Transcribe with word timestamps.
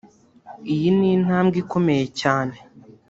Iyi 0.73 0.89
ni 0.97 1.07
intambwe 1.15 1.55
ikomeye 1.63 2.05
cyane 2.19 2.55